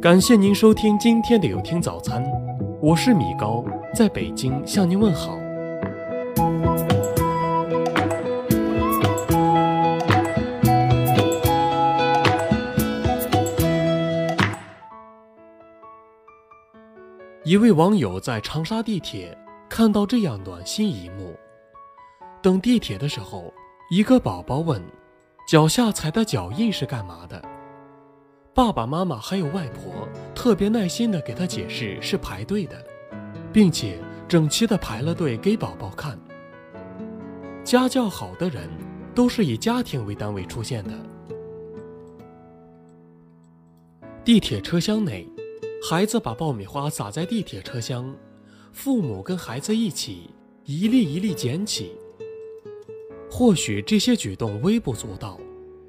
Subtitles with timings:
[0.00, 2.22] 感谢您收听今天的有听早餐，
[2.82, 5.38] 我是米高，在北京向您问好。
[17.42, 19.36] 一位网友在长沙地铁
[19.68, 21.34] 看到这样暖心一幕：
[22.42, 23.52] 等地铁的时候，
[23.90, 24.80] 一个宝宝问
[25.48, 27.42] ：“脚下踩的脚印是干嘛的？”
[28.56, 32.82] 爸爸妈妈还有外婆特别耐心地给他解释是排队的，
[33.52, 36.18] 并且整齐地排了队给宝宝看。
[37.62, 38.66] 家教好的人
[39.14, 40.92] 都是以家庭为单位出现的。
[44.24, 45.28] 地铁车厢内，
[45.86, 48.10] 孩子把爆米花撒在地铁车厢，
[48.72, 50.30] 父母跟孩子一起
[50.64, 51.94] 一粒一粒捡起。
[53.30, 55.38] 或许这些举动微不足道。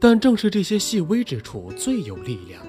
[0.00, 2.62] 但正是这些细微之处最有力量。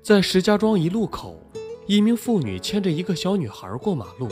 [0.00, 1.42] 在石家庄一路口，
[1.86, 4.28] 一名妇女牵着一个小女孩过马路，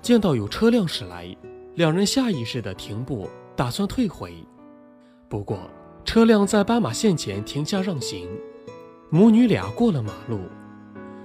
[0.00, 1.36] 见到有车辆驶来，
[1.74, 4.32] 两人下意识的停步，打算退回。
[5.28, 5.58] 不过，
[6.04, 8.28] 车辆在斑马线前停下让行，
[9.10, 10.38] 母女俩过了马路，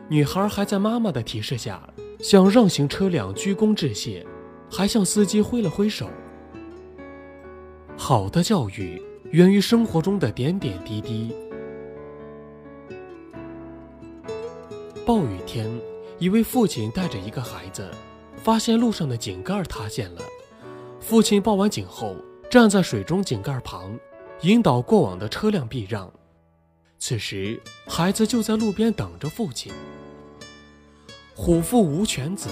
[0.10, 1.88] 女孩还在妈妈的提示下
[2.20, 4.26] 向让行车辆鞠躬致谢，
[4.70, 6.10] 还向司机挥了挥手。
[8.04, 9.00] 好的教育
[9.30, 11.32] 源于生活中的点点滴滴。
[15.06, 15.70] 暴雨天，
[16.18, 17.92] 一位父亲带着一个孩子，
[18.38, 20.22] 发现路上的井盖塌陷了。
[21.00, 22.16] 父亲报完警后，
[22.50, 23.96] 站在水中井盖旁，
[24.42, 26.12] 引导过往的车辆避让。
[26.98, 29.72] 此时，孩子就在路边等着父亲。
[31.36, 32.50] 虎父无犬子，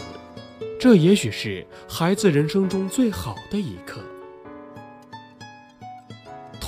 [0.79, 3.99] 这也许是孩子人生中最好的一刻。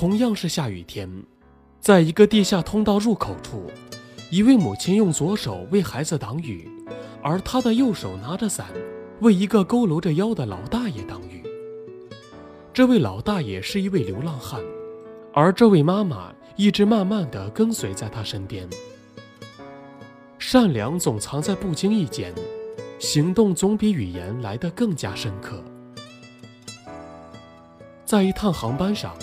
[0.02, 1.08] 同样是下雨天，
[1.78, 3.70] 在一个地下通道入口处，
[4.32, 6.68] 一位母亲用左手为孩子挡雨，
[7.22, 8.66] 而她的右手拿着伞，
[9.20, 11.44] 为一个佝偻着腰的老大爷挡雨。
[12.74, 14.60] 这位老大爷是一位流浪汉，
[15.32, 18.68] 而这位妈妈一直慢慢地跟随在他身边。
[20.36, 22.34] 善良总藏在不经意间，
[22.98, 25.62] 行动总比语言来得更加深刻。
[28.04, 29.14] 在一趟航班上。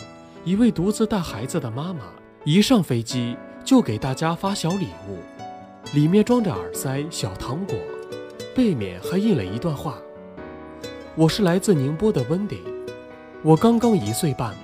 [0.49, 2.05] 一位独自带孩子的妈妈
[2.43, 5.19] 一上飞机就给大家发小礼物，
[5.93, 7.77] 里面装着耳塞、小糖果，
[8.55, 9.99] 背面还印了一段话
[11.13, 12.63] ：“我是来自宁波的温迪，
[13.43, 14.55] 我刚刚一岁半，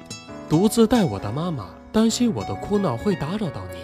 [0.49, 3.79] 独自带我的妈妈，担心我的哭闹会打扰到您。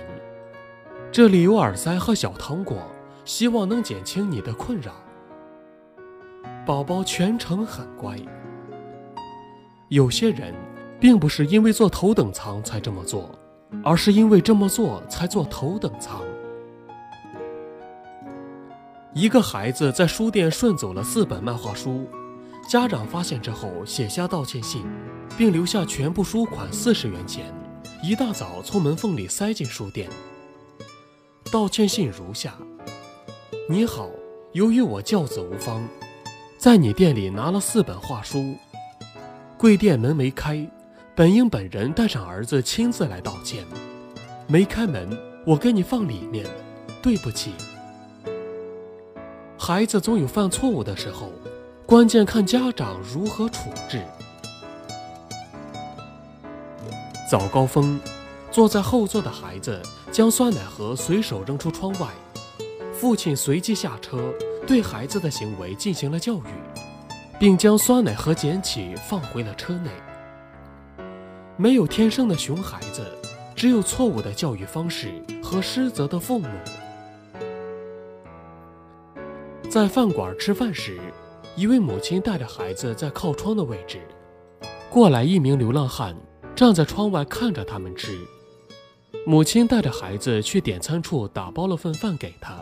[1.11, 2.77] 这里有耳塞和小糖果，
[3.25, 4.91] 希望能减轻你的困扰。”
[6.65, 8.17] 宝宝全程很乖。
[9.89, 10.51] 有些人。
[11.01, 13.31] 并不是因为坐头等舱才这么做，
[13.83, 16.21] 而是因为这么做才坐头等舱。
[19.11, 22.05] 一个孩子在书店顺走了四本漫画书，
[22.69, 24.85] 家长发现之后写下道歉信，
[25.35, 27.51] 并留下全部书款四十元钱，
[28.03, 30.07] 一大早从门缝里塞进书店。
[31.51, 32.53] 道歉信如下：
[33.67, 34.07] 你好，
[34.53, 35.83] 由于我教子无方，
[36.59, 38.55] 在你店里拿了四本画书，
[39.57, 40.63] 贵店门没开。
[41.21, 43.63] 本应本人带上儿子亲自来道歉，
[44.47, 45.15] 没开门，
[45.45, 46.47] 我给你放里面，
[46.99, 47.53] 对不起。
[49.55, 51.31] 孩子总有犯错误的时候，
[51.85, 54.03] 关键看家长如何处置。
[57.29, 57.99] 早高峰，
[58.49, 59.79] 坐在后座的孩子
[60.11, 62.07] 将酸奶盒随手扔出窗外，
[62.99, 64.33] 父亲随即下车，
[64.65, 66.47] 对孩子的行为进行了教育，
[67.39, 69.91] 并将酸奶盒捡起放回了车内。
[71.61, 73.05] 没有天生的熊孩子，
[73.55, 75.11] 只有错误的教育方式
[75.43, 76.47] 和失责的父母。
[79.69, 80.99] 在饭馆吃饭时，
[81.55, 84.01] 一位母亲带着孩子在靠窗的位置，
[84.89, 86.15] 过来一名流浪汉
[86.55, 88.17] 站在窗外看着他们吃。
[89.27, 92.59] 母亲带着孩子去点餐处打包了份饭给他，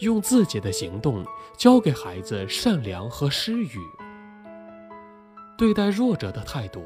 [0.00, 1.24] 用自己的行动
[1.56, 3.78] 教给孩子善良和施予，
[5.56, 6.82] 对待弱者的态度。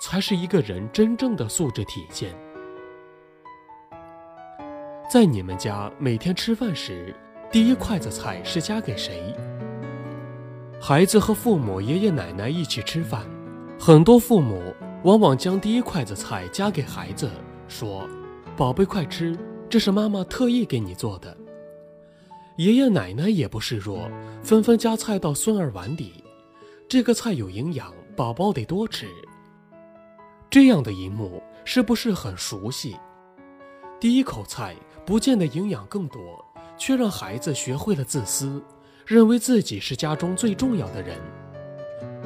[0.00, 2.34] 才是一个人真正的素质体现。
[5.12, 7.14] 在你们家每天吃饭时，
[7.52, 9.34] 第一筷子菜是夹给谁？
[10.80, 13.26] 孩子和父母、爷爷奶奶一起吃饭，
[13.78, 14.74] 很多父母
[15.04, 17.30] 往往将第一筷子菜夹给孩子，
[17.68, 18.08] 说
[18.56, 19.36] ：“宝贝，快吃，
[19.68, 21.36] 这是妈妈特意给你做的。”
[22.56, 24.10] 爷爷奶奶也不示弱，
[24.42, 26.24] 纷纷夹菜到孙儿碗里，
[26.88, 29.06] 这个菜有营养，宝宝得多吃。
[30.50, 32.96] 这样的一幕是不是很熟悉？
[34.00, 34.74] 第一口菜
[35.06, 36.44] 不见得营养更多，
[36.76, 38.60] 却让孩子学会了自私，
[39.06, 41.16] 认为自己是家中最重要的人。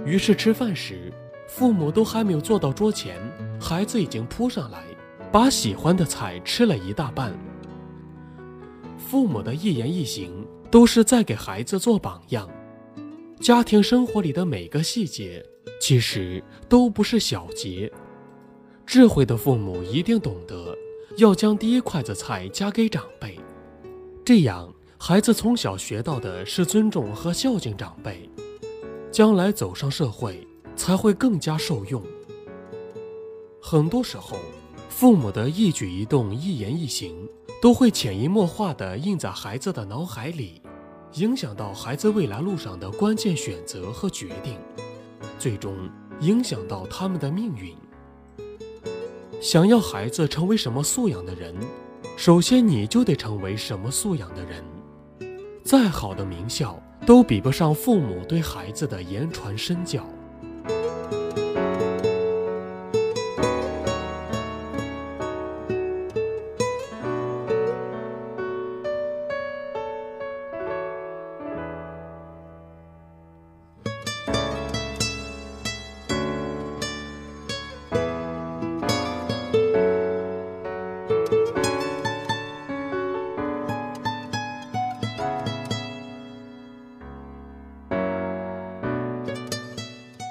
[0.07, 1.13] 于是吃饭时，
[1.47, 3.21] 父母都还没有坐到桌前，
[3.61, 4.83] 孩子已经扑上来，
[5.31, 7.37] 把喜欢的菜吃了一大半。
[8.97, 12.49] 父母的一言一行都是在给孩子做榜样。
[13.39, 15.45] 家庭生活里的每个细节，
[15.79, 17.93] 其实都不是小节。
[18.87, 20.77] 智慧的父母一定懂得，
[21.17, 23.39] 要将第一筷子菜夹给长辈，
[24.25, 28.29] 这样孩子从小学到的是尊重和孝敬长辈，
[29.11, 30.47] 将来走上社会
[30.77, 32.01] 才会更加受用。
[33.61, 34.37] 很多时候，
[34.89, 37.29] 父母的一举一动、一言一行，
[37.61, 40.63] 都会潜移默化地印在孩子的脑海里，
[41.15, 44.57] 影响到孩子未来路上的关键选择和决定，
[45.39, 45.75] 最终
[46.21, 47.75] 影响到他们的命运。
[49.45, 51.55] 想要孩子成为什么素养的人，
[52.17, 54.65] 首先你就得成为什么素养的人。
[55.63, 60.09] 再好的名校都比不上父母对孩子的言传身教。